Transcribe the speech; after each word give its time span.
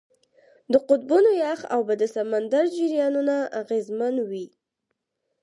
د 0.71 0.73
قطبونو 0.89 1.29
یخ 1.43 1.59
اوبه 1.75 1.93
د 2.01 2.03
سمندر 2.15 2.63
جریانونه 2.77 3.35
اغېزمنوي. 3.61 4.47